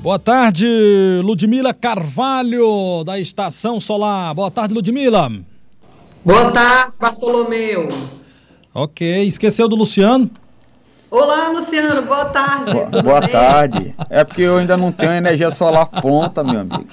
[0.00, 0.64] Boa tarde,
[1.24, 4.32] Ludmila Carvalho, da Estação Solar.
[4.32, 5.28] Boa tarde, Ludmila.
[6.24, 7.88] Boa tarde, Bartolomeu.
[8.72, 10.30] Ok, esqueceu do Luciano?
[11.10, 12.70] Olá, Luciano, boa tarde.
[13.02, 13.28] Boa bem?
[13.28, 13.94] tarde.
[14.08, 16.86] É porque eu ainda não tenho energia solar pronta, meu amigo.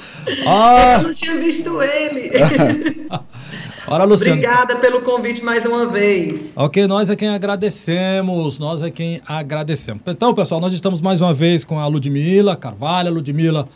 [0.47, 0.95] Ah.
[0.97, 2.31] Eu não tinha visto ele.
[3.87, 4.33] Ora, Luciano.
[4.33, 6.53] Obrigada pelo convite mais uma vez.
[6.55, 10.01] Ok, nós é quem agradecemos, nós é quem agradecemos.
[10.07, 13.09] Então, pessoal, nós estamos mais uma vez com a Ludmila Carvalho.
[13.09, 13.67] A Ludmila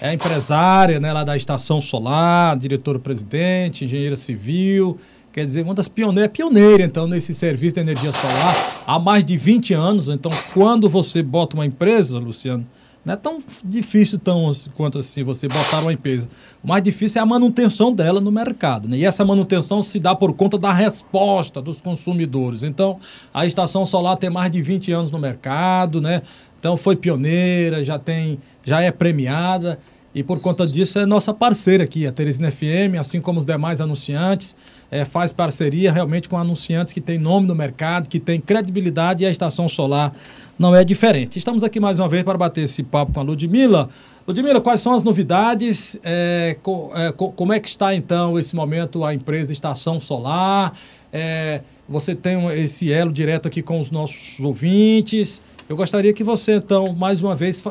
[0.00, 4.98] é empresária né, lá da Estação Solar, diretora-presidente, engenheira civil,
[5.30, 9.36] quer dizer, uma das pioneiras, pioneira então nesse serviço de energia solar há mais de
[9.36, 10.08] 20 anos.
[10.08, 12.66] Então, quando você bota uma empresa, Luciano,
[13.04, 16.28] não é tão difícil tão quanto assim você botar uma empresa.
[16.62, 18.88] O mais difícil é a manutenção dela no mercado.
[18.88, 18.98] Né?
[18.98, 22.62] E essa manutenção se dá por conta da resposta dos consumidores.
[22.62, 22.98] Então,
[23.32, 26.22] a estação solar tem mais de 20 anos no mercado, né?
[26.58, 29.78] Então foi pioneira, já tem, já é premiada.
[30.12, 33.80] E por conta disso é nossa parceira aqui, a Teresina FM, assim como os demais
[33.80, 34.56] anunciantes,
[34.90, 39.26] é, faz parceria realmente com anunciantes que têm nome no mercado, que têm credibilidade e
[39.26, 40.12] a Estação Solar
[40.58, 41.38] não é diferente.
[41.38, 43.88] Estamos aqui mais uma vez para bater esse papo com a Ludmilla.
[44.26, 45.96] Ludmilla, quais são as novidades?
[46.02, 50.72] É, co, é, co, como é que está então esse momento a empresa Estação Solar?
[51.12, 55.40] É, você tem esse elo direto aqui com os nossos ouvintes.
[55.68, 57.62] Eu gostaria que você então mais uma vez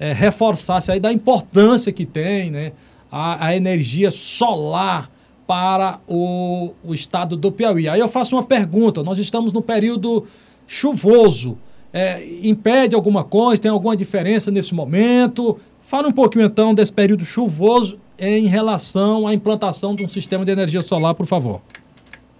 [0.00, 2.72] é, reforçasse aí da importância que tem né,
[3.12, 5.10] a, a energia solar
[5.46, 7.86] para o, o estado do Piauí.
[7.86, 10.26] Aí eu faço uma pergunta: nós estamos no período
[10.66, 11.58] chuvoso.
[11.92, 13.60] É, impede alguma coisa?
[13.60, 15.58] Tem alguma diferença nesse momento?
[15.82, 20.52] Fala um pouquinho então desse período chuvoso em relação à implantação de um sistema de
[20.52, 21.60] energia solar, por favor.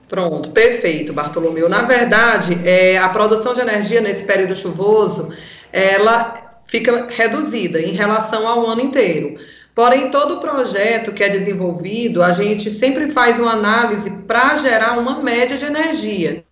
[0.08, 1.68] Pronto, perfeito, Bartolomeu.
[1.68, 5.32] Na verdade, é, a produção de energia nesse período chuvoso,
[5.72, 9.36] ela fica reduzida em relação ao ano inteiro.
[9.74, 15.20] Porém, todo projeto que é desenvolvido, a gente sempre faz uma análise para gerar uma
[15.20, 16.44] média de energia.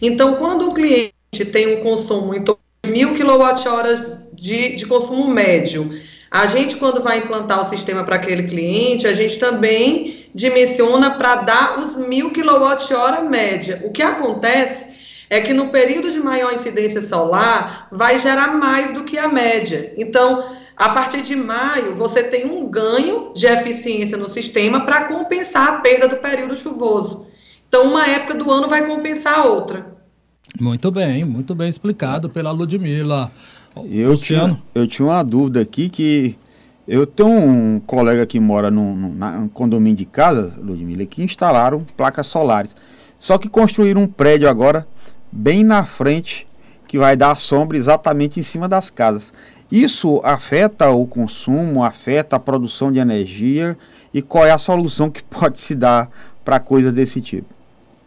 [0.00, 1.12] Então, quando o cliente
[1.52, 7.02] tem um consumo em torno de mil kWh de, de consumo médio, a gente, quando
[7.02, 12.32] vai implantar o sistema para aquele cliente, a gente também dimensiona para dar os mil
[12.32, 13.82] kWh média.
[13.84, 14.95] O que acontece
[15.28, 19.92] é que no período de maior incidência solar vai gerar mais do que a média.
[19.96, 20.44] Então,
[20.76, 25.80] a partir de maio, você tem um ganho de eficiência no sistema para compensar a
[25.80, 27.26] perda do período chuvoso.
[27.68, 29.96] Então, uma época do ano vai compensar a outra.
[30.60, 33.30] Muito bem, muito bem explicado pela Ludmilla.
[33.90, 34.54] Eu Luciano?
[34.54, 36.38] Tinha, eu tinha uma dúvida aqui que
[36.86, 42.28] eu tenho um colega que mora num, num condomínio de casa, Ludmilla, que instalaram placas
[42.28, 42.74] solares.
[43.18, 44.86] Só que construíram um prédio agora
[45.30, 46.46] bem na frente
[46.86, 49.32] que vai dar sombra exatamente em cima das casas.
[49.70, 53.76] Isso afeta o consumo, afeta a produção de energia
[54.14, 56.08] e qual é a solução que pode se dar
[56.44, 57.48] para coisas desse tipo?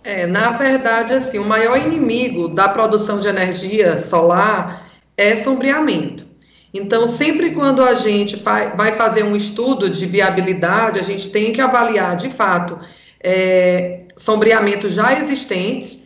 [0.04, 6.26] É, na verdade, assim, o maior inimigo da produção de energia solar é sombreamento.
[6.74, 8.38] Então, sempre quando a gente
[8.76, 12.80] vai fazer um estudo de viabilidade, a gente tem que avaliar, de fato,
[13.22, 15.99] é, sombreamentos já existentes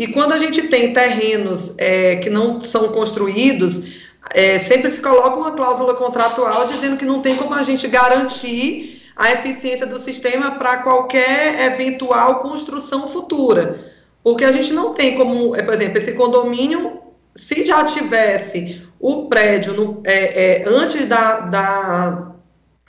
[0.00, 3.82] e quando a gente tem terrenos é, que não são construídos,
[4.30, 9.02] é, sempre se coloca uma cláusula contratual dizendo que não tem como a gente garantir
[9.14, 13.78] a eficiência do sistema para qualquer eventual construção futura.
[14.24, 17.02] Porque a gente não tem como, é, por exemplo, esse condomínio,
[17.36, 22.32] se já tivesse o prédio no, é, é, antes da, da,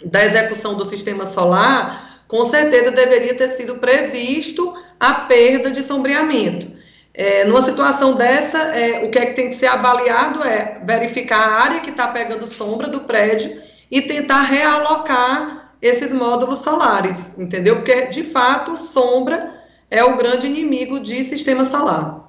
[0.05, 6.79] da execução do sistema solar, com certeza deveria ter sido previsto a perda de sombreamento.
[7.13, 11.39] É, numa situação dessa, é, o que é que tem que ser avaliado é verificar
[11.39, 17.77] a área que está pegando sombra do prédio e tentar realocar esses módulos solares, entendeu?
[17.77, 19.55] Porque, de fato, sombra
[19.89, 22.25] é o grande inimigo de sistema solar.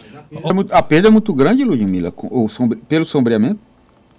[0.70, 2.12] A perda é muito grande, Ludmila,
[2.48, 2.78] sombre...
[2.88, 3.60] pelo sombreamento?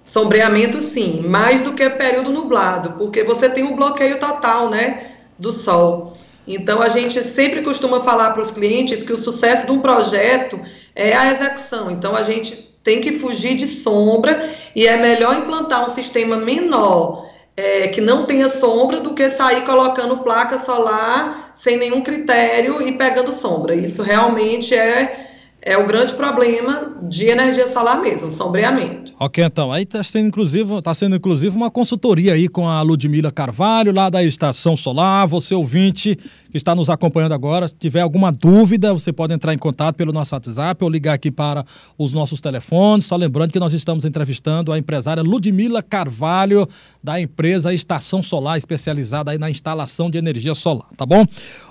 [0.06, 5.52] Sombreamento, sim, mais do que período nublado, porque você tem um bloqueio total, né, do
[5.52, 6.18] sol.
[6.48, 10.60] Então, a gente sempre costuma falar para os clientes que o sucesso de um projeto
[10.96, 11.90] é a execução.
[11.90, 17.30] Então, a gente tem que fugir de sombra e é melhor implantar um sistema menor
[17.56, 22.92] é, que não tenha sombra do que sair colocando placa solar sem nenhum critério e
[22.94, 23.76] pegando sombra.
[23.76, 25.23] Isso realmente é,
[25.66, 29.14] é o grande problema de energia solar mesmo, sombreamento.
[29.18, 29.72] Ok, então.
[29.72, 34.10] Aí está sendo, inclusive, tá sendo, inclusive, uma consultoria aí com a Ludmila Carvalho, lá
[34.10, 35.26] da Estação Solar.
[35.28, 36.18] Você, ouvinte,
[36.52, 40.12] que está nos acompanhando agora, se tiver alguma dúvida, você pode entrar em contato pelo
[40.12, 41.64] nosso WhatsApp ou ligar aqui para
[41.98, 43.06] os nossos telefones.
[43.06, 46.68] Só lembrando que nós estamos entrevistando a empresária Ludmila Carvalho,
[47.02, 51.26] da empresa Estação Solar, especializada aí na instalação de energia solar, tá bom?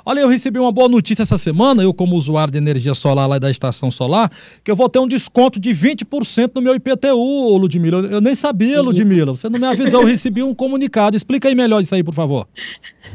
[0.04, 3.38] Olha, eu recebi uma boa notícia essa semana, eu como usuário de energia solar lá
[3.38, 4.30] da Estação solar,
[4.62, 8.06] que eu vou ter um desconto de 20% no meu IPTU, Ludmila.
[8.10, 8.80] Eu, nem sabia.
[8.80, 9.32] Ludmila.
[9.32, 11.16] Você não me avisou, eu recebi um comunicado.
[11.16, 12.46] Explica aí melhor isso aí, por favor.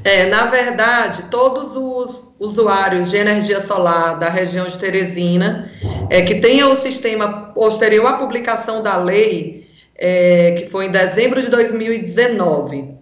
[0.03, 5.69] É, na verdade, todos os usuários de energia solar da região de Teresina,
[6.09, 9.67] é, que tenham o sistema posterior à publicação da lei,
[9.97, 12.97] é, que foi em dezembro de 2019.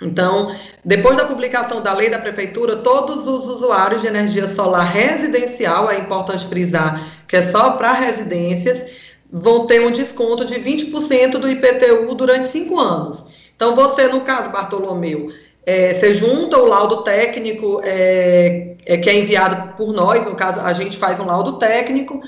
[0.00, 0.54] Então,
[0.84, 5.98] depois da publicação da lei da prefeitura, todos os usuários de energia solar residencial, é
[5.98, 8.86] importante frisar que é só para residências,
[9.30, 13.24] vão ter um desconto de 20% do IPTU durante cinco anos.
[13.54, 15.30] Então, você, no caso, Bartolomeu,
[15.66, 20.60] é, você junta o laudo técnico é, é, que é enviado por nós, no caso,
[20.60, 22.22] a gente faz um laudo técnico,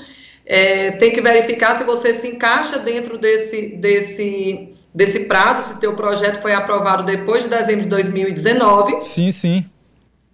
[0.53, 5.95] é, tem que verificar se você se encaixa dentro desse, desse, desse prazo, se teu
[5.95, 9.01] projeto foi aprovado depois de dezembro de 2019.
[9.01, 9.65] Sim, sim.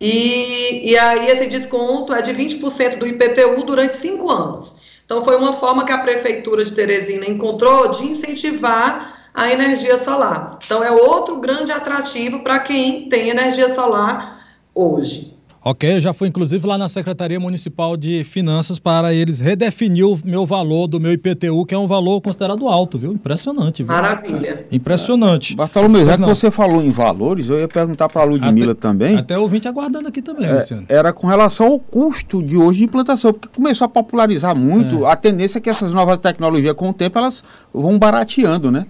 [0.02, 4.78] E, e aí esse desconto é de 20% do IPTU durante cinco anos.
[5.06, 10.58] Então foi uma forma que a Prefeitura de Teresina encontrou de incentivar a energia solar.
[10.66, 14.44] Então é outro grande atrativo para quem tem energia solar
[14.74, 15.37] hoje.
[15.69, 20.18] Ok, eu já fui inclusive lá na Secretaria Municipal de Finanças para eles redefinir o
[20.24, 23.12] meu valor do meu IPTU, que é um valor considerado alto, viu?
[23.12, 23.84] Impressionante.
[23.84, 23.92] Viu?
[23.92, 24.66] Maravilha.
[24.72, 25.58] Impressionante.
[25.58, 29.18] Bartolomeu, já que você falou em valores, eu ia perguntar para a Ludmilla até, também.
[29.18, 30.86] Até o ouvinte aguardando aqui também, é, Luciano.
[30.88, 35.12] Era com relação ao custo de hoje de implantação, porque começou a popularizar muito, é.
[35.12, 37.44] a tendência é que essas novas tecnologias, com o tempo, elas
[37.74, 38.86] vão barateando, né?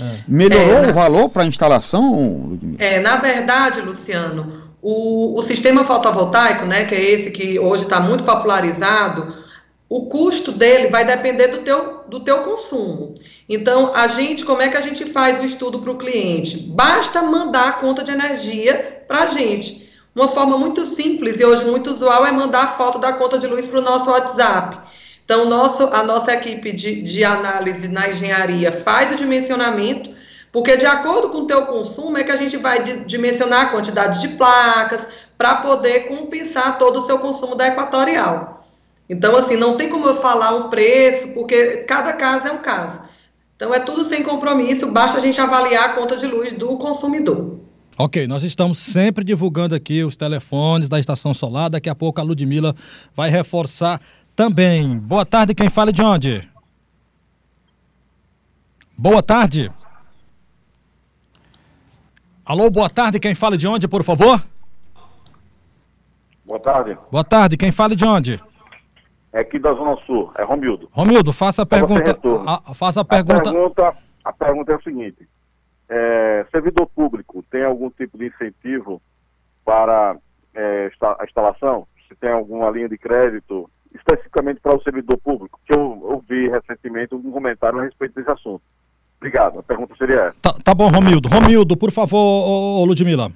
[0.00, 0.22] É.
[0.26, 2.82] Melhorou é, o valor para a instalação, Ludmilla?
[2.82, 7.98] É, na verdade, Luciano, o, o sistema fotovoltaico, né, que é esse que hoje está
[7.98, 9.34] muito popularizado,
[9.88, 13.14] o custo dele vai depender do teu, do teu consumo.
[13.48, 16.58] Então, a gente, como é que a gente faz o estudo para o cliente?
[16.68, 19.90] Basta mandar a conta de energia para a gente.
[20.14, 23.46] Uma forma muito simples e hoje muito usual é mandar a foto da conta de
[23.46, 24.78] luz para o nosso WhatsApp.
[25.24, 30.10] Então, nosso, a nossa equipe de, de análise na engenharia faz o dimensionamento,
[30.54, 34.20] porque de acordo com o teu consumo é que a gente vai dimensionar a quantidade
[34.20, 38.64] de placas para poder compensar todo o seu consumo da equatorial.
[39.10, 43.02] Então, assim, não tem como eu falar um preço, porque cada caso é um caso.
[43.56, 47.58] Então, é tudo sem compromisso, basta a gente avaliar a conta de luz do consumidor.
[47.98, 51.68] Ok, nós estamos sempre divulgando aqui os telefones da Estação Solar.
[51.68, 52.76] Daqui a pouco a Ludmilla
[53.12, 54.00] vai reforçar
[54.36, 55.00] também.
[55.00, 56.48] Boa tarde, quem fala de onde?
[58.96, 59.68] Boa tarde.
[62.46, 63.18] Alô, boa tarde.
[63.18, 64.44] Quem fala de onde, por favor?
[66.46, 66.98] Boa tarde.
[67.10, 67.56] Boa tarde.
[67.56, 68.38] Quem fala de onde?
[69.32, 70.88] É aqui da Zona Sul, é Romildo.
[70.92, 72.18] Romildo, faça a pergunta.
[72.46, 73.48] A, faça a pergunta.
[73.48, 75.26] A pergunta, a pergunta é o seguinte:
[75.88, 79.00] é, servidor público tem algum tipo de incentivo
[79.64, 80.16] para
[80.54, 81.88] é, a instalação?
[82.06, 85.58] Se tem alguma linha de crédito especificamente para o servidor público?
[85.66, 88.62] Que eu ouvi recentemente um comentário a respeito desse assunto.
[89.24, 89.60] Obrigado.
[89.60, 90.36] A pergunta seria essa.
[90.42, 91.30] Tá, tá bom, Romildo.
[91.30, 93.32] Romildo, por favor, ô, ô, Ludmila.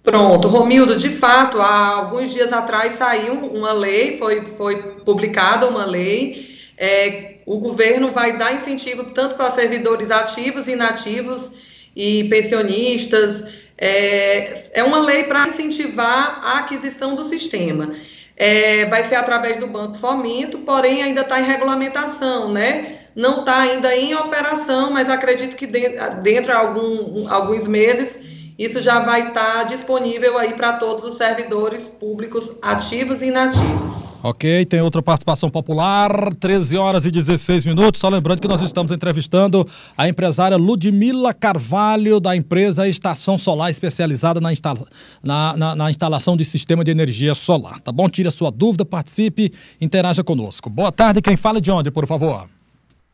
[0.00, 5.84] Pronto, Romildo, de fato, há alguns dias atrás saiu uma lei, foi, foi publicada uma
[5.84, 6.48] lei.
[6.78, 11.54] É, o governo vai dar incentivo tanto para servidores ativos e inativos
[11.96, 13.52] e pensionistas.
[13.76, 17.92] É, é uma lei para incentivar a aquisição do sistema.
[18.36, 23.01] É, vai ser através do Banco Fomento, porém ainda está em regulamentação, né?
[23.14, 29.00] Não está ainda em operação, mas acredito que dentro, de algum, alguns meses isso já
[29.00, 34.12] vai estar tá disponível aí para todos os servidores públicos ativos e inativos.
[34.22, 38.00] Ok, tem outra participação popular, 13 horas e 16 minutos.
[38.00, 39.66] Só lembrando que nós estamos entrevistando
[39.98, 44.86] a empresária Ludmila Carvalho, da empresa Estação Solar, especializada na, instala
[45.24, 47.80] na, na, na instalação de sistema de energia solar.
[47.80, 48.08] Tá bom?
[48.08, 50.70] Tire a sua dúvida, participe, interaja conosco.
[50.70, 52.46] Boa tarde, quem fala de onde, por favor?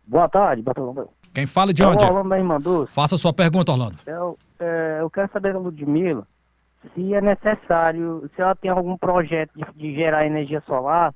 [0.08, 1.10] Boa tarde, Bartolomeu.
[1.34, 2.04] Quem fala de é onde?
[2.04, 2.92] Orlando da Irmã Dulce.
[2.92, 3.96] Faça a sua pergunta, Orlando.
[4.06, 6.26] Eu, é, eu quero saber da Ludmilla
[6.94, 11.12] se é necessário, se ela tem algum projeto de, de gerar energia solar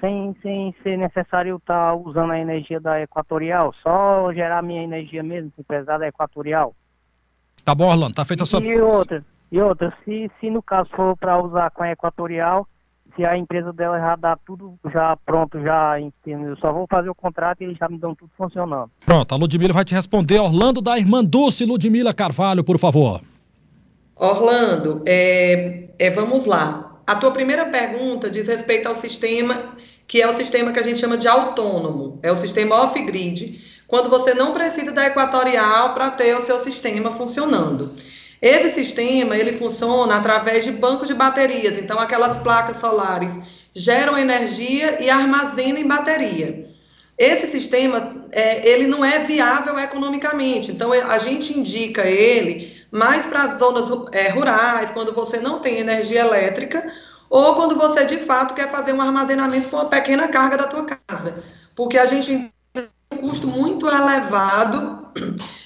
[0.00, 5.22] sem, sem ser necessário estar tá usando a energia da Equatorial, só gerar minha energia
[5.22, 6.74] mesmo, se precisar da Equatorial.
[7.64, 8.60] Tá bom, Orlando, tá feita a sua...
[8.62, 12.68] E outra, e outra se, se no caso for para usar com a Equatorial,
[13.16, 16.50] se a empresa dela já dá tudo já pronto, já entendeu?
[16.50, 18.90] Eu só vou fazer o contrato e eles já me dão tudo funcionando.
[19.04, 20.38] Pronto, a Ludmila vai te responder.
[20.38, 23.20] Orlando da Irmã Dulce, Ludmila Carvalho, por favor.
[24.14, 27.00] Orlando, é, é, vamos lá.
[27.06, 29.54] A tua primeira pergunta diz respeito ao sistema,
[30.06, 34.10] que é o sistema que a gente chama de autônomo, é o sistema off-grid, quando
[34.10, 37.92] você não precisa da equatorial para ter o seu sistema funcionando.
[38.40, 41.78] Esse sistema ele funciona através de bancos de baterias.
[41.78, 43.32] Então, aquelas placas solares
[43.74, 46.62] geram energia e armazenam em bateria.
[47.18, 50.70] Esse sistema é, ele não é viável economicamente.
[50.70, 55.78] Então, a gente indica ele mais para as zonas é, rurais, quando você não tem
[55.78, 56.86] energia elétrica,
[57.28, 60.84] ou quando você de fato quer fazer um armazenamento com uma pequena carga da tua
[60.84, 61.42] casa.
[61.74, 62.50] Porque a gente
[63.12, 65.06] um custo muito elevado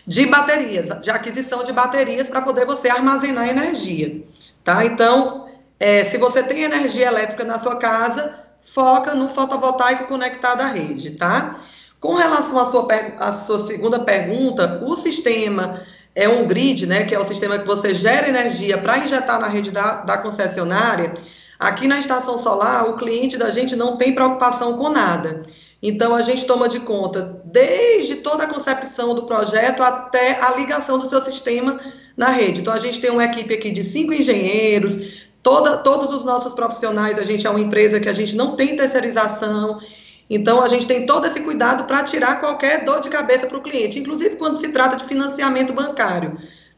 [0.06, 4.22] de baterias, de aquisição de baterias para poder você armazenar energia,
[4.62, 4.84] tá?
[4.84, 10.66] Então, é, se você tem energia elétrica na sua casa, foca no fotovoltaico conectado à
[10.66, 11.56] rede, tá?
[11.98, 15.82] Com relação à sua, à sua segunda pergunta, o sistema
[16.14, 19.46] é um grid, né, que é o sistema que você gera energia para injetar na
[19.46, 21.12] rede da, da concessionária.
[21.58, 25.40] Aqui na estação solar, o cliente da gente não tem preocupação com nada.
[25.82, 30.98] Então, a gente toma de conta desde toda a concepção do projeto até a ligação
[30.98, 31.80] do seu sistema
[32.16, 32.60] na rede.
[32.60, 37.18] Então, a gente tem uma equipe aqui de cinco engenheiros, toda, todos os nossos profissionais,
[37.18, 39.80] a gente é uma empresa que a gente não tem terceirização.
[40.28, 43.62] Então, a gente tem todo esse cuidado para tirar qualquer dor de cabeça para o
[43.62, 46.36] cliente, inclusive quando se trata de financiamento bancário.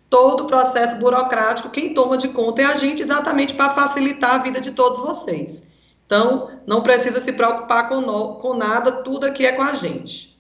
[0.09, 4.39] Todo o processo burocrático, quem toma de conta é a gente, exatamente para facilitar a
[4.39, 5.72] vida de todos vocês.
[6.13, 10.39] Então, não precisa se preocupar com, no, com nada, tudo aqui é com a gente.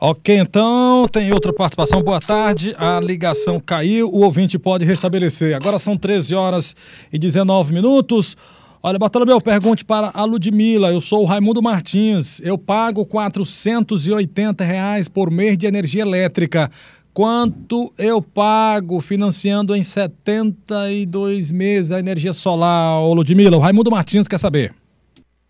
[0.00, 2.02] Ok, então tem outra participação.
[2.02, 2.74] Boa tarde.
[2.76, 5.54] A ligação caiu, o ouvinte pode restabelecer.
[5.54, 6.74] Agora são 13 horas
[7.12, 8.36] e 19 minutos.
[8.82, 10.90] Olha, Bartolomeu, pergunte para a Ludmila.
[10.90, 12.40] Eu sou o Raimundo Martins.
[12.40, 16.68] Eu pago 480 reais por mês de energia elétrica.
[17.14, 23.56] Quanto eu pago financiando em 72 meses a energia solar, Ludmila?
[23.56, 24.81] O Raimundo Martins quer saber.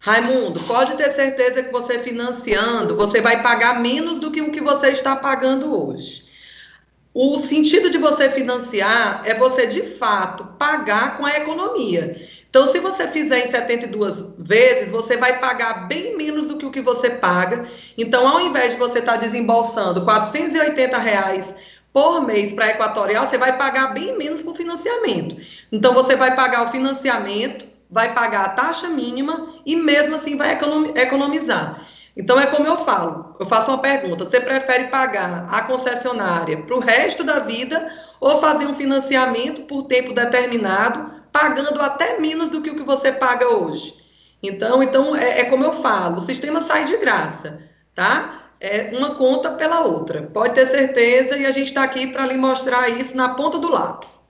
[0.04, 4.60] Raimundo, pode ter certeza que você financiando, você vai pagar menos do que o que
[4.60, 6.24] você está pagando hoje.
[7.14, 12.20] O sentido de você financiar é você, de fato, pagar com a economia.
[12.50, 16.72] Então, se você fizer em 72 vezes, você vai pagar bem menos do que o
[16.72, 17.64] que você paga.
[17.96, 21.54] Então, ao invés de você estar desembolsando 480 reais
[21.92, 25.36] por mês para a Equatorial, você vai pagar bem menos por financiamento.
[25.70, 30.58] Então, você vai pagar o financiamento vai pagar a taxa mínima e mesmo assim vai
[30.96, 31.86] economizar.
[32.16, 36.74] Então é como eu falo, eu faço uma pergunta: você prefere pagar a concessionária para
[36.74, 42.62] o resto da vida ou fazer um financiamento por tempo determinado, pagando até menos do
[42.62, 43.94] que o que você paga hoje?
[44.42, 47.60] Então, então é, é como eu falo, o sistema sai de graça,
[47.94, 48.40] tá?
[48.58, 50.22] É uma conta pela outra.
[50.22, 53.70] Pode ter certeza e a gente está aqui para lhe mostrar isso na ponta do
[53.70, 54.21] lápis.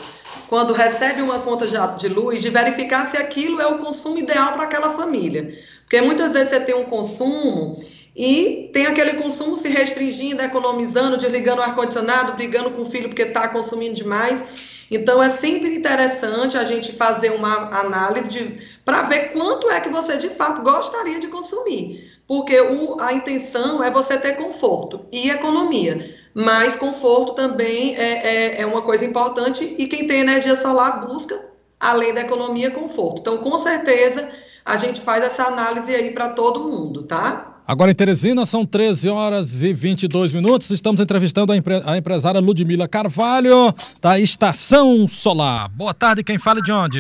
[0.49, 4.63] quando recebe uma conta de luz de verificar se aquilo é o consumo ideal para
[4.63, 5.51] aquela família.
[5.81, 7.77] Porque muitas vezes você tem um consumo
[8.15, 13.23] e tem aquele consumo se restringindo, economizando, desligando o ar-condicionado, brigando com o filho porque
[13.23, 14.45] está consumindo demais.
[14.91, 20.17] Então, é sempre interessante a gente fazer uma análise para ver quanto é que você
[20.17, 22.11] de fato gostaria de consumir.
[22.27, 26.15] Porque o, a intenção é você ter conforto e economia.
[26.35, 31.43] Mas conforto também é, é, é uma coisa importante e quem tem energia solar busca,
[31.79, 33.21] além da economia, conforto.
[33.21, 34.29] Então, com certeza,
[34.63, 37.52] a gente faz essa análise aí para todo mundo, tá?
[37.65, 40.69] Agora em Teresina são 13 horas e 22 minutos.
[40.69, 45.69] Estamos entrevistando a, empre a empresária Ludmila Carvalho, da Estação Solar.
[45.69, 46.99] Boa tarde, quem fala de onde?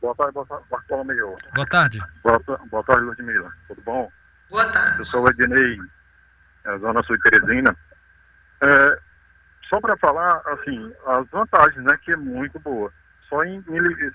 [0.00, 0.32] Boa tarde,
[0.70, 1.36] Bartolomeu.
[1.54, 2.00] Boa tarde.
[2.22, 3.52] Boa, boa tarde, Ludmila.
[3.68, 4.10] Tudo bom?
[4.48, 4.98] Boa tarde.
[4.98, 5.78] Eu sou o Ednei,
[6.64, 7.76] é, Zona Sul de Teresina.
[8.62, 8.98] É,
[9.68, 12.90] só para falar, assim, as vantagens, né, que é muito boa.
[13.28, 13.62] Só em,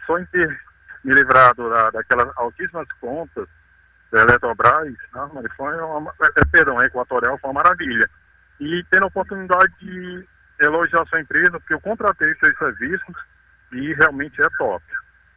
[0.08, 0.60] só em ter
[1.04, 3.48] me livrado da, daquelas altíssimas contas
[4.14, 8.08] da Eletrobras, né, foi uma, é, é, perdão, a Equatorial foi uma maravilha.
[8.60, 10.24] E tendo a oportunidade de
[10.60, 13.16] elogiar a sua empresa, porque eu contratei seus serviços
[13.74, 14.84] e realmente é top.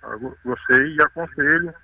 [0.02, 1.74] Eu gostei e aconselho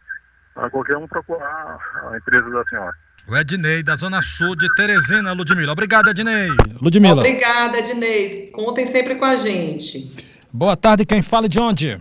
[0.55, 1.79] a qualquer um procurar
[2.11, 2.95] a empresa da senhora.
[3.27, 5.73] O Ednei, da Zona Sul de Teresina, Ludmila.
[5.73, 6.49] Obrigado, Ednei.
[6.81, 7.23] Ludmila.
[7.23, 8.51] Obrigada, Ednei.
[8.51, 10.15] Contem sempre com a gente.
[10.53, 11.99] Boa tarde, quem fala de onde?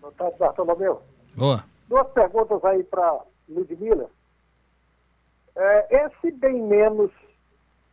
[0.00, 1.00] Boa tarde, Bartolomeu.
[1.36, 1.62] Boa.
[1.88, 4.08] Duas perguntas aí para Ludmila.
[5.56, 7.10] É, esse bem menos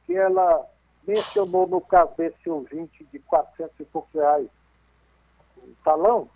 [0.05, 0.65] que ela
[1.05, 4.47] mencionou no caso desse ouvinte de 400 e poucos reais
[5.57, 6.29] no talão,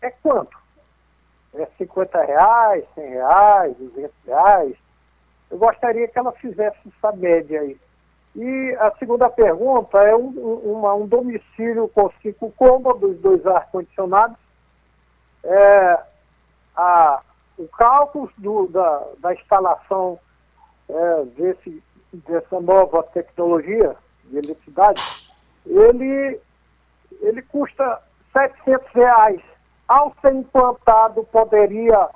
[0.00, 0.56] é quanto?
[1.54, 4.76] É 50 reais, 100 reais, 200 reais?
[5.50, 7.78] Eu gostaria que ela fizesse essa média aí.
[8.34, 14.38] E a segunda pergunta é um, uma, um domicílio com cinco cômodos, dois ar-condicionados.
[15.44, 16.02] É,
[16.74, 17.22] a,
[17.58, 20.18] o cálculo do, da, da instalação
[20.88, 21.82] é, desse,
[22.12, 25.02] dessa nova tecnologia de eletricidade,
[25.66, 26.40] ele,
[27.20, 28.00] ele custa
[28.32, 29.40] 700 reais.
[29.88, 32.08] Ao ser implantado, poderia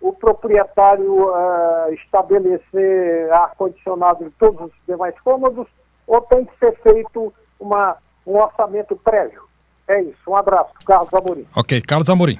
[0.00, 5.68] o proprietário uh, estabelecer ar-condicionado em todos os demais cômodos
[6.06, 9.42] ou tem que ser feito uma, um orçamento prévio?
[9.86, 10.18] É isso.
[10.26, 11.46] Um abraço, Carlos Amorim.
[11.54, 12.38] Ok, Carlos Amorim.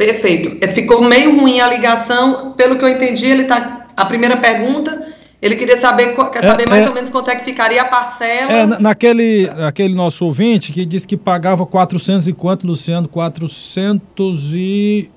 [0.00, 0.56] Perfeito.
[0.62, 2.54] É, ficou meio ruim a ligação.
[2.56, 3.86] Pelo que eu entendi, ele tá.
[3.94, 5.06] A primeira pergunta,
[5.42, 7.84] ele queria saber, quer saber é, mais é, ou menos quanto é que ficaria a
[7.84, 8.50] parcela.
[8.50, 13.08] É, naquele, naquele nosso ouvinte que disse que pagava 400 e quanto, Luciano?
[13.08, 15.10] 400 e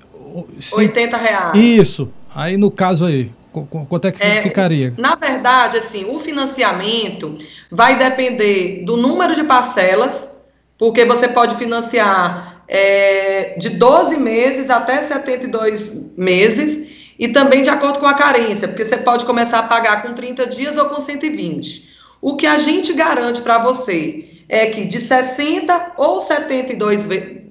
[0.76, 1.58] 80 reais.
[1.58, 2.10] Isso.
[2.34, 3.32] Aí no caso aí,
[3.88, 4.92] quanto é que é, ficaria?
[4.98, 7.34] Na verdade, assim, o financiamento
[7.70, 10.36] vai depender do número de parcelas,
[10.76, 18.00] porque você pode financiar é, de 12 meses até 72 meses, e também de acordo
[18.00, 21.94] com a carência, porque você pode começar a pagar com 30 dias ou com 120.
[22.20, 27.06] O que a gente garante para você é que de 60 ou 72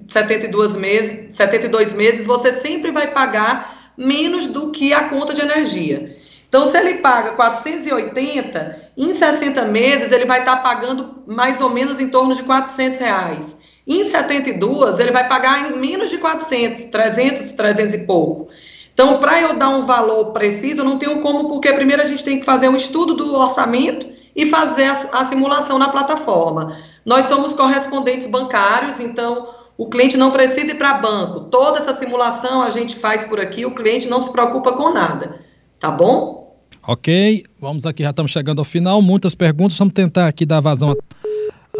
[0.06, 6.14] 72 meses, 72 meses, você sempre vai pagar menos do que a conta de energia.
[6.48, 11.98] Então, se ele paga 480, em 60 meses ele vai estar pagando mais ou menos
[11.98, 13.56] em torno de 400 reais.
[13.86, 18.48] Em 72, ele vai pagar em menos de 400, 300, 300 e pouco.
[18.94, 22.24] Então, para eu dar um valor preciso, eu não tenho como, porque primeiro a gente
[22.24, 26.76] tem que fazer um estudo do orçamento e fazer a, a simulação na plataforma.
[27.04, 31.40] Nós somos correspondentes bancários, então o cliente não precisa ir para banco.
[31.40, 35.40] Toda essa simulação a gente faz por aqui, o cliente não se preocupa com nada.
[35.78, 36.56] Tá bom?
[36.86, 39.02] Ok, vamos aqui, já estamos chegando ao final.
[39.02, 41.23] Muitas perguntas, vamos tentar aqui dar vazão a,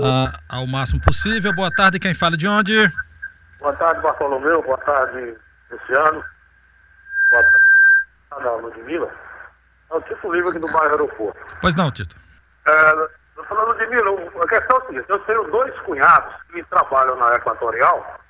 [0.00, 1.52] a, ao máximo possível.
[1.54, 2.74] Boa tarde, quem fala de onde?
[3.60, 4.62] Boa tarde, Bartolomeu.
[4.62, 5.36] Boa tarde,
[5.70, 6.24] Luciano.
[7.30, 7.64] Boa tarde,
[8.32, 9.10] Ana Ludmilla.
[9.90, 11.40] É o Tito Livre aqui do bairro Aeroporto.
[11.60, 12.16] Pois não, Tito.
[12.66, 13.08] É,
[13.48, 18.20] falando mim, a questão é a seguinte, eu tenho dois cunhados que trabalham na Equatorial,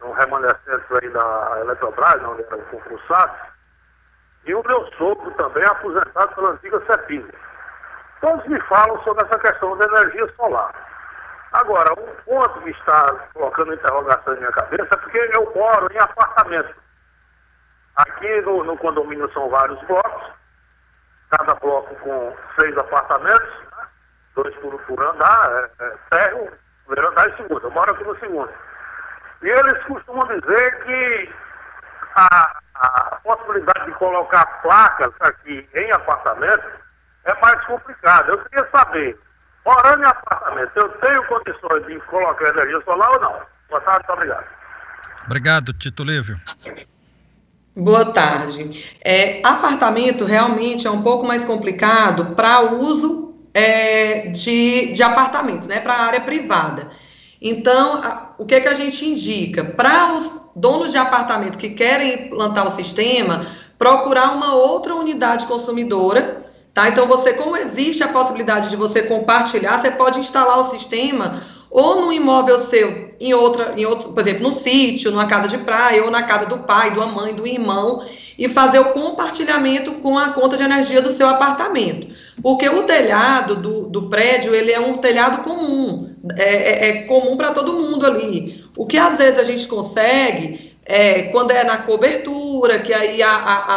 [0.00, 3.34] no remanescente aí da Eletrobras, onde era concursado,
[4.46, 7.26] e o meu sogro também é aposentado pela antiga CEPIM.
[8.24, 10.72] Todos me falam sobre essa questão da energia solar.
[11.52, 15.98] Agora, um ponto que está colocando interrogação na minha cabeça é porque eu moro em
[15.98, 16.74] apartamento.
[17.96, 20.32] Aqui no, no condomínio são vários blocos,
[21.32, 23.54] cada bloco com seis apartamentos,
[24.34, 26.50] dois por, por andar, é, é, ferro,
[26.86, 27.62] primeiro andar e segundo.
[27.62, 28.50] Eu moro aqui no segundo.
[29.42, 31.34] E eles costumam dizer que
[32.14, 36.83] a, a possibilidade de colocar placas aqui em apartamento
[37.24, 38.32] é mais complicada.
[38.32, 39.18] Eu queria saber,
[39.64, 43.40] morando em apartamento, eu tenho condições de colocar energia solar ou não?
[43.68, 44.46] Boa tarde, muito obrigado.
[45.26, 46.38] Obrigado, Tito Lívio.
[47.76, 48.98] Boa tarde.
[49.02, 55.80] É, apartamento realmente é um pouco mais complicado para uso é, de, de apartamentos, né,
[55.80, 56.88] para a área privada.
[57.40, 59.64] Então, a, o que, é que a gente indica?
[59.64, 63.44] Para os donos de apartamento que querem implantar o sistema,
[63.76, 66.40] procurar uma outra unidade consumidora,
[66.74, 66.88] tá?
[66.88, 71.40] Então, você, como existe a possibilidade de você compartilhar, você pode instalar o sistema
[71.74, 75.58] ou no imóvel seu, em outra, em outro, por exemplo, no sítio, numa casa de
[75.58, 78.04] praia, ou na casa do pai, da mãe, do irmão,
[78.38, 82.14] e fazer o compartilhamento com a conta de energia do seu apartamento.
[82.40, 87.36] Porque o telhado do, do prédio, ele é um telhado comum, é, é, é comum
[87.36, 88.64] para todo mundo ali.
[88.76, 93.34] O que às vezes a gente consegue é, quando é na cobertura, que aí a,
[93.34, 93.72] a,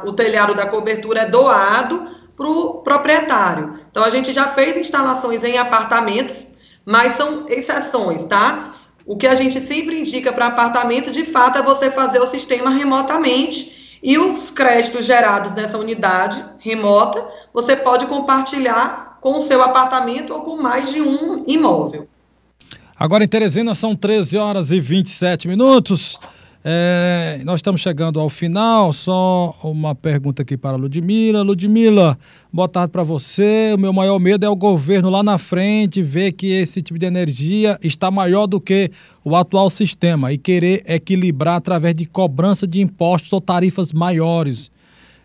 [0.00, 3.74] a, o telhado da cobertura é doado para o proprietário.
[3.90, 6.52] Então, a gente já fez instalações em apartamentos
[6.84, 8.74] mas são exceções, tá?
[9.06, 12.70] O que a gente sempre indica para apartamento, de fato, é você fazer o sistema
[12.70, 20.32] remotamente e os créditos gerados nessa unidade remota, você pode compartilhar com o seu apartamento
[20.32, 22.08] ou com mais de um imóvel.
[22.98, 26.20] Agora em Teresina são 13 horas e 27 minutos.
[26.64, 31.42] É, nós estamos chegando ao final, só uma pergunta aqui para a Ludmila.
[31.42, 32.16] Ludmila,
[32.52, 33.72] boa tarde para você.
[33.74, 37.06] O meu maior medo é o governo lá na frente ver que esse tipo de
[37.06, 38.92] energia está maior do que
[39.24, 44.70] o atual sistema e querer equilibrar através de cobrança de impostos ou tarifas maiores.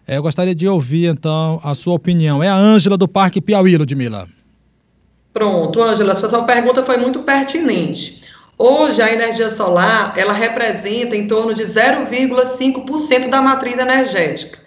[0.07, 2.41] É, eu gostaria de ouvir, então, a sua opinião.
[2.41, 4.27] É a Ângela do Parque Piauí, Ludmila.
[5.31, 8.21] Pronto, Ângela, sua pergunta foi muito pertinente.
[8.59, 14.57] Hoje, a energia solar, ela representa em torno de 0,5% da matriz energética.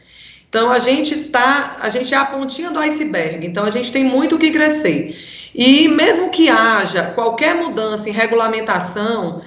[0.49, 4.05] Então, a gente tá, a gente é a pontinha do iceberg, então a gente tem
[4.05, 5.17] muito o que crescer.
[5.53, 9.43] E mesmo que haja qualquer mudança em regulamentação,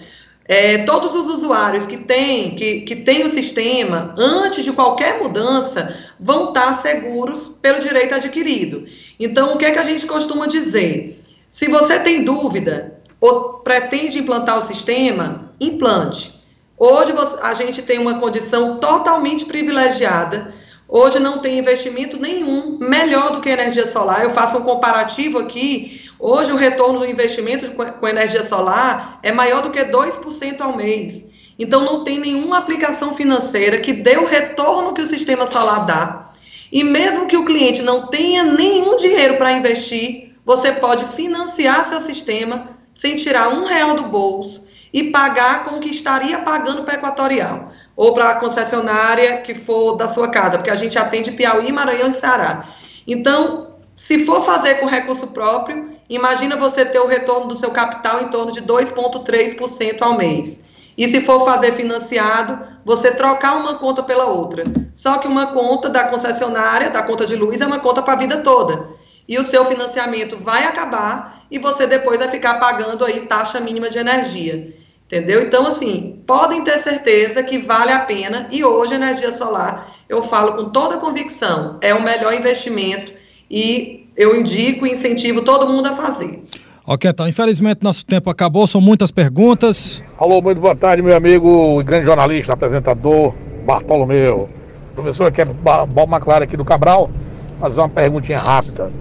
[0.45, 5.95] é, todos os usuários que têm que, que tem o sistema, antes de qualquer mudança,
[6.19, 8.85] vão estar seguros pelo direito adquirido.
[9.17, 11.17] Então, o que é que a gente costuma dizer?
[11.49, 16.43] Se você tem dúvida, ou pretende implantar o sistema, implante.
[16.77, 20.53] Hoje a gente tem uma condição totalmente privilegiada.
[20.89, 24.25] Hoje não tem investimento nenhum melhor do que energia solar.
[24.25, 26.01] Eu faço um comparativo aqui.
[26.19, 31.25] Hoje o retorno do investimento com energia solar é maior do que 2% ao mês.
[31.57, 36.29] Então não tem nenhuma aplicação financeira que dê o retorno que o sistema solar dá.
[36.69, 42.01] E mesmo que o cliente não tenha nenhum dinheiro para investir, você pode financiar seu
[42.01, 46.93] sistema sem tirar um real do bolso e pagar com o que estaria pagando para
[46.93, 51.31] a Equatorial ou para a concessionária que for da sua casa, porque a gente atende
[51.31, 52.69] Piauí, Maranhão e Ceará.
[53.07, 58.21] Então, se for fazer com recurso próprio, imagina você ter o retorno do seu capital
[58.21, 60.61] em torno de 2,3% ao mês.
[60.97, 64.63] E se for fazer financiado, você trocar uma conta pela outra.
[64.95, 68.17] Só que uma conta da concessionária, da conta de luz, é uma conta para a
[68.17, 68.87] vida toda.
[69.27, 73.87] E o seu financiamento vai acabar e você depois vai ficar pagando aí taxa mínima
[73.87, 74.73] de energia.
[75.05, 75.43] Entendeu?
[75.43, 78.47] Então, assim, podem ter certeza que vale a pena.
[78.51, 83.13] E hoje, a energia solar, eu falo com toda convicção, é o melhor investimento
[83.51, 86.43] e eu indico e incentivo todo mundo a fazer.
[86.87, 90.01] Ok, então, infelizmente nosso tempo acabou, são muitas perguntas.
[90.17, 94.49] Alô, muito boa tarde, meu amigo e grande jornalista, apresentador Bartolomeu.
[94.95, 97.11] Professor, aqui é Bob McLaren aqui do Cabral,
[97.59, 98.91] fazer uma perguntinha rápida.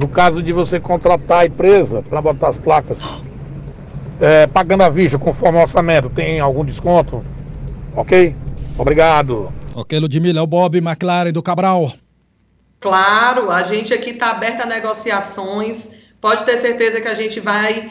[0.00, 2.98] No caso de você contratar a empresa para botar as placas,
[4.18, 7.22] é, pagando à vista, conforme o orçamento, tem algum desconto?
[7.94, 8.34] Ok?
[8.78, 9.52] Obrigado.
[9.74, 11.92] Ok, Ludmila, é o Bob McLaren do Cabral.
[12.80, 15.90] Claro, a gente aqui está aberto a negociações.
[16.18, 17.90] Pode ter certeza que a gente vai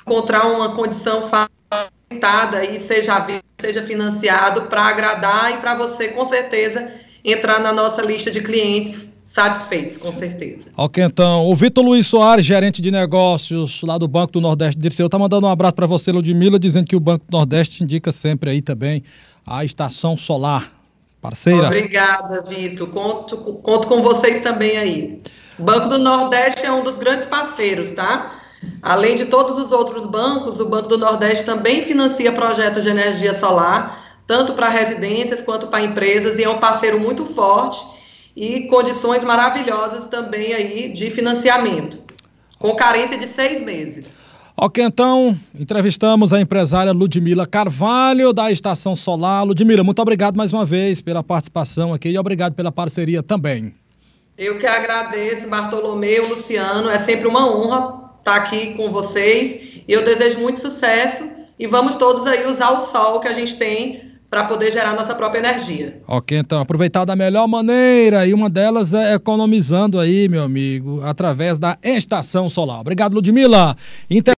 [0.00, 3.26] encontrar uma condição facilitada e seja
[3.60, 6.88] seja financiado para agradar e para você, com certeza,
[7.24, 10.70] entrar na nossa lista de clientes satisfeitos, com certeza.
[10.74, 11.46] Ok, então.
[11.46, 15.46] O Vitor Luiz Soares, gerente de negócios lá do Banco do Nordeste Dirceu, está mandando
[15.46, 19.04] um abraço para você, Ludmila, dizendo que o Banco do Nordeste indica sempre aí também
[19.46, 20.72] a estação solar.
[21.20, 21.66] Parceira.
[21.66, 22.88] Obrigada, Vitor.
[22.88, 25.20] Conto, conto com vocês também aí.
[25.58, 28.34] O Banco do Nordeste é um dos grandes parceiros, tá?
[28.80, 33.34] Além de todos os outros bancos, o Banco do Nordeste também financia projetos de energia
[33.34, 37.97] solar, tanto para residências quanto para empresas, e é um parceiro muito forte
[38.38, 41.98] e condições maravilhosas também aí de financiamento,
[42.56, 44.16] com carência de seis meses.
[44.56, 49.44] Ok, então, entrevistamos a empresária Ludmila Carvalho, da Estação Solar.
[49.44, 53.74] Ludmila, muito obrigado mais uma vez pela participação aqui e obrigado pela parceria também.
[54.36, 60.04] Eu que agradeço, Bartolomeu, Luciano, é sempre uma honra estar aqui com vocês e eu
[60.04, 64.44] desejo muito sucesso e vamos todos aí usar o sol que a gente tem para
[64.44, 66.02] poder gerar nossa própria energia.
[66.06, 71.58] Ok, então aproveitar da melhor maneira e uma delas é economizando aí, meu amigo, através
[71.58, 72.80] da estação solar.
[72.80, 73.74] Obrigado, Ludmila.
[74.10, 74.22] Inter